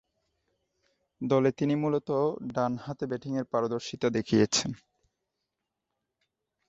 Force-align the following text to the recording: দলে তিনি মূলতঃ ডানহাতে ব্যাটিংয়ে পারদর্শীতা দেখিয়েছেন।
দলে 1.21 1.49
তিনি 1.51 1.73
মূলতঃ 1.75 2.19
ডানহাতে 2.53 3.05
ব্যাটিংয়ে 3.07 3.43
পারদর্শীতা 3.43 4.07
দেখিয়েছেন। 4.09 4.71